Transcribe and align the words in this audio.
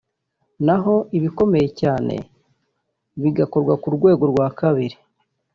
naho 0.65 0.95
ibikomeye 1.17 1.67
cyane 1.81 2.15
bigakorwa 3.21 3.73
ku 3.81 3.87
rwego 3.95 4.23
rwa 4.31 4.47
kabiri 4.59 4.97